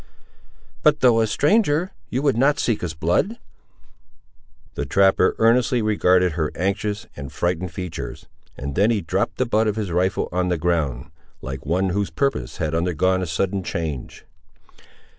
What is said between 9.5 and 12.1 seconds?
of his rifle on the ground, like one whose